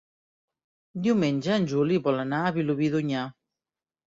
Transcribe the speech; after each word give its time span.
Diumenge 1.07 1.53
en 1.57 1.67
Juli 1.73 1.99
vol 2.09 2.25
anar 2.25 2.41
a 2.47 2.57
Vilobí 2.57 2.91
d'Onyar. 2.97 3.29